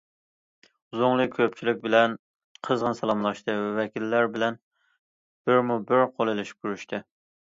زۇڭلى 0.99 1.25
كۆپچىلىك 1.33 1.83
بىلەن 1.83 2.15
قىزغىن 2.67 2.97
سالاملاشتى، 2.99 3.57
ۋەكىللەر 3.81 4.31
بىلەن 4.37 4.57
بىرمۇبىر 5.51 6.03
قول 6.17 6.33
ئېلىشىپ 6.33 6.63
كۆرۈشتى. 6.69 7.01